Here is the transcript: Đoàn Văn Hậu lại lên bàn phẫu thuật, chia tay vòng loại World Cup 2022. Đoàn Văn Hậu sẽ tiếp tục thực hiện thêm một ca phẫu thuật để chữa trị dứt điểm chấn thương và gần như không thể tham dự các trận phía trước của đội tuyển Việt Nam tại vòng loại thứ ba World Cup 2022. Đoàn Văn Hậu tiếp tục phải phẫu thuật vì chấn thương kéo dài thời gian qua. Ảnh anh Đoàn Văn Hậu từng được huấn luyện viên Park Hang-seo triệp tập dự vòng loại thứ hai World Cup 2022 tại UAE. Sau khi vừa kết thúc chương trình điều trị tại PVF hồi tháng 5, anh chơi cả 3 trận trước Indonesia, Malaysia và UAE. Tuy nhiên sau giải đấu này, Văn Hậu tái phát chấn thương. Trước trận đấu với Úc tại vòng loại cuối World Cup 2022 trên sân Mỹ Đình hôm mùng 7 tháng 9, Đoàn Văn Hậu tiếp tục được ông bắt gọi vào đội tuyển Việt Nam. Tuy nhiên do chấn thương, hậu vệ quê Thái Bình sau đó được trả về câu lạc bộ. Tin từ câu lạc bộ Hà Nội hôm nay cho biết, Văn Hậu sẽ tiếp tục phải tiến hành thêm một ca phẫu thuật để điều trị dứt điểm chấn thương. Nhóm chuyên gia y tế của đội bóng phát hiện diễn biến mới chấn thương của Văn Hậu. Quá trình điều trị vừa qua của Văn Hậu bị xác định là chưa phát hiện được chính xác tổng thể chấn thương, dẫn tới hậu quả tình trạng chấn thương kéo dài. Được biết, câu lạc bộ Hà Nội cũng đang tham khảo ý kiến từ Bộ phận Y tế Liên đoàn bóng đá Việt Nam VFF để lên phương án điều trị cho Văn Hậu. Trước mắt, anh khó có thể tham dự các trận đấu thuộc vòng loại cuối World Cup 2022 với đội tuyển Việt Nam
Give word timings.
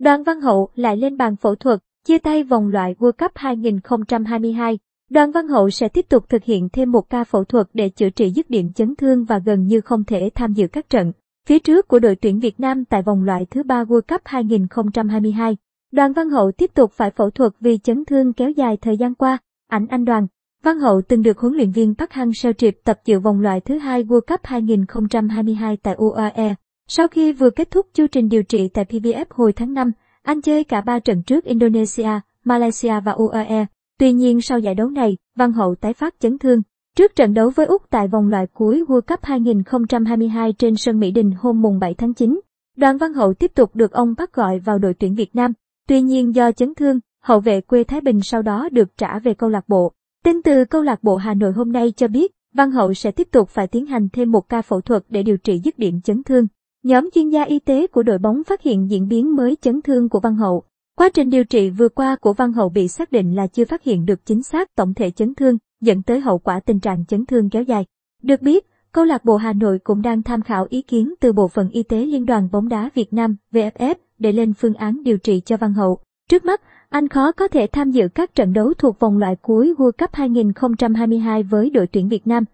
Đoàn 0.00 0.22
Văn 0.22 0.40
Hậu 0.40 0.68
lại 0.74 0.96
lên 0.96 1.16
bàn 1.16 1.36
phẫu 1.36 1.54
thuật, 1.54 1.80
chia 2.04 2.18
tay 2.18 2.42
vòng 2.42 2.68
loại 2.68 2.94
World 2.98 3.12
Cup 3.12 3.30
2022. 3.34 4.78
Đoàn 5.10 5.30
Văn 5.30 5.48
Hậu 5.48 5.70
sẽ 5.70 5.88
tiếp 5.88 6.06
tục 6.08 6.28
thực 6.28 6.44
hiện 6.44 6.68
thêm 6.72 6.92
một 6.92 7.10
ca 7.10 7.24
phẫu 7.24 7.44
thuật 7.44 7.66
để 7.74 7.88
chữa 7.88 8.10
trị 8.10 8.30
dứt 8.30 8.50
điểm 8.50 8.72
chấn 8.72 8.96
thương 8.96 9.24
và 9.24 9.38
gần 9.38 9.66
như 9.66 9.80
không 9.80 10.04
thể 10.04 10.30
tham 10.34 10.52
dự 10.52 10.66
các 10.66 10.88
trận 10.88 11.12
phía 11.46 11.58
trước 11.58 11.88
của 11.88 11.98
đội 11.98 12.16
tuyển 12.16 12.40
Việt 12.40 12.60
Nam 12.60 12.84
tại 12.84 13.02
vòng 13.02 13.24
loại 13.24 13.46
thứ 13.50 13.62
ba 13.62 13.84
World 13.84 14.00
Cup 14.08 14.20
2022. 14.24 15.56
Đoàn 15.92 16.12
Văn 16.12 16.30
Hậu 16.30 16.52
tiếp 16.52 16.70
tục 16.74 16.92
phải 16.92 17.10
phẫu 17.10 17.30
thuật 17.30 17.52
vì 17.60 17.78
chấn 17.78 18.04
thương 18.04 18.32
kéo 18.32 18.50
dài 18.50 18.76
thời 18.76 18.96
gian 18.96 19.14
qua. 19.14 19.38
Ảnh 19.68 19.86
anh 19.86 20.04
Đoàn 20.04 20.26
Văn 20.64 20.78
Hậu 20.78 21.02
từng 21.08 21.22
được 21.22 21.38
huấn 21.38 21.54
luyện 21.54 21.70
viên 21.70 21.94
Park 21.94 22.10
Hang-seo 22.10 22.52
triệp 22.52 22.74
tập 22.84 23.00
dự 23.04 23.20
vòng 23.20 23.40
loại 23.40 23.60
thứ 23.60 23.78
hai 23.78 24.04
World 24.04 24.20
Cup 24.20 24.40
2022 24.42 25.76
tại 25.76 25.94
UAE. 25.94 26.54
Sau 26.92 27.08
khi 27.08 27.32
vừa 27.32 27.50
kết 27.50 27.70
thúc 27.70 27.86
chương 27.92 28.08
trình 28.08 28.28
điều 28.28 28.42
trị 28.42 28.68
tại 28.68 28.84
PVF 28.84 29.24
hồi 29.30 29.52
tháng 29.52 29.74
5, 29.74 29.92
anh 30.22 30.40
chơi 30.40 30.64
cả 30.64 30.80
3 30.80 30.98
trận 30.98 31.22
trước 31.22 31.44
Indonesia, 31.44 32.10
Malaysia 32.44 33.00
và 33.04 33.12
UAE. 33.12 33.66
Tuy 33.98 34.12
nhiên 34.12 34.40
sau 34.40 34.58
giải 34.58 34.74
đấu 34.74 34.88
này, 34.88 35.16
Văn 35.36 35.52
Hậu 35.52 35.74
tái 35.74 35.92
phát 35.92 36.14
chấn 36.20 36.38
thương. 36.38 36.62
Trước 36.96 37.16
trận 37.16 37.34
đấu 37.34 37.50
với 37.50 37.66
Úc 37.66 37.82
tại 37.90 38.08
vòng 38.08 38.28
loại 38.28 38.46
cuối 38.46 38.84
World 38.88 39.00
Cup 39.00 39.18
2022 39.22 40.52
trên 40.52 40.76
sân 40.76 41.00
Mỹ 41.00 41.10
Đình 41.10 41.30
hôm 41.38 41.62
mùng 41.62 41.78
7 41.78 41.94
tháng 41.94 42.14
9, 42.14 42.40
Đoàn 42.76 42.98
Văn 42.98 43.12
Hậu 43.12 43.34
tiếp 43.34 43.52
tục 43.54 43.76
được 43.76 43.92
ông 43.92 44.14
bắt 44.18 44.32
gọi 44.32 44.58
vào 44.58 44.78
đội 44.78 44.94
tuyển 44.94 45.14
Việt 45.14 45.36
Nam. 45.36 45.52
Tuy 45.88 46.02
nhiên 46.02 46.34
do 46.34 46.52
chấn 46.52 46.74
thương, 46.74 47.00
hậu 47.22 47.40
vệ 47.40 47.60
quê 47.60 47.84
Thái 47.84 48.00
Bình 48.00 48.20
sau 48.22 48.42
đó 48.42 48.68
được 48.72 48.96
trả 48.96 49.18
về 49.18 49.34
câu 49.34 49.50
lạc 49.50 49.68
bộ. 49.68 49.92
Tin 50.24 50.42
từ 50.42 50.64
câu 50.64 50.82
lạc 50.82 51.02
bộ 51.02 51.16
Hà 51.16 51.34
Nội 51.34 51.52
hôm 51.52 51.72
nay 51.72 51.92
cho 51.96 52.08
biết, 52.08 52.32
Văn 52.54 52.70
Hậu 52.70 52.94
sẽ 52.94 53.10
tiếp 53.10 53.28
tục 53.30 53.48
phải 53.48 53.66
tiến 53.66 53.86
hành 53.86 54.08
thêm 54.12 54.30
một 54.30 54.48
ca 54.48 54.62
phẫu 54.62 54.80
thuật 54.80 55.02
để 55.08 55.22
điều 55.22 55.36
trị 55.36 55.60
dứt 55.64 55.78
điểm 55.78 56.00
chấn 56.00 56.22
thương. 56.22 56.46
Nhóm 56.82 57.08
chuyên 57.14 57.28
gia 57.28 57.42
y 57.42 57.58
tế 57.58 57.86
của 57.86 58.02
đội 58.02 58.18
bóng 58.18 58.44
phát 58.44 58.62
hiện 58.62 58.90
diễn 58.90 59.08
biến 59.08 59.36
mới 59.36 59.56
chấn 59.60 59.82
thương 59.82 60.08
của 60.08 60.20
Văn 60.20 60.36
Hậu. 60.36 60.62
Quá 60.96 61.08
trình 61.14 61.30
điều 61.30 61.44
trị 61.44 61.70
vừa 61.70 61.88
qua 61.88 62.16
của 62.16 62.32
Văn 62.32 62.52
Hậu 62.52 62.68
bị 62.68 62.88
xác 62.88 63.12
định 63.12 63.34
là 63.34 63.46
chưa 63.46 63.64
phát 63.64 63.84
hiện 63.84 64.06
được 64.06 64.26
chính 64.26 64.42
xác 64.42 64.74
tổng 64.76 64.94
thể 64.94 65.10
chấn 65.10 65.34
thương, 65.34 65.58
dẫn 65.80 66.02
tới 66.02 66.20
hậu 66.20 66.38
quả 66.38 66.60
tình 66.60 66.80
trạng 66.80 67.06
chấn 67.06 67.26
thương 67.26 67.50
kéo 67.50 67.62
dài. 67.62 67.86
Được 68.22 68.42
biết, 68.42 68.66
câu 68.92 69.04
lạc 69.04 69.24
bộ 69.24 69.36
Hà 69.36 69.52
Nội 69.52 69.78
cũng 69.84 70.02
đang 70.02 70.22
tham 70.22 70.42
khảo 70.42 70.66
ý 70.70 70.82
kiến 70.82 71.14
từ 71.20 71.32
Bộ 71.32 71.48
phận 71.48 71.68
Y 71.70 71.82
tế 71.82 72.06
Liên 72.06 72.26
đoàn 72.26 72.48
bóng 72.52 72.68
đá 72.68 72.90
Việt 72.94 73.12
Nam 73.12 73.36
VFF 73.52 73.94
để 74.18 74.32
lên 74.32 74.52
phương 74.52 74.74
án 74.74 75.02
điều 75.02 75.18
trị 75.18 75.40
cho 75.44 75.56
Văn 75.56 75.72
Hậu. 75.72 75.98
Trước 76.30 76.44
mắt, 76.44 76.60
anh 76.88 77.08
khó 77.08 77.32
có 77.32 77.48
thể 77.48 77.66
tham 77.72 77.90
dự 77.90 78.08
các 78.14 78.34
trận 78.34 78.52
đấu 78.52 78.72
thuộc 78.78 78.98
vòng 79.00 79.18
loại 79.18 79.36
cuối 79.42 79.74
World 79.78 79.92
Cup 79.98 80.10
2022 80.12 81.42
với 81.42 81.70
đội 81.70 81.86
tuyển 81.86 82.08
Việt 82.08 82.26
Nam 82.26 82.44